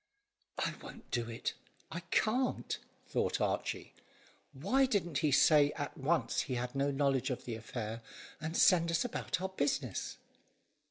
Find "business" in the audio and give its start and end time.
9.49-10.17